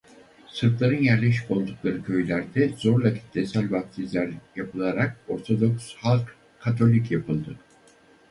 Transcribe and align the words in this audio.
Sırpların 0.47 1.03
yerleşik 1.03 1.51
oldukları 1.51 2.03
köylerde 2.03 2.69
zorla 2.69 3.13
kitlesel 3.13 3.71
vaftizler 3.71 4.31
yapılarak 4.55 5.17
Ortodoks 5.27 5.93
halk 5.95 6.35
Katolik 6.59 7.11
yapıldı. 7.11 7.57